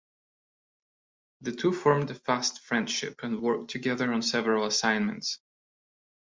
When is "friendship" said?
2.61-3.19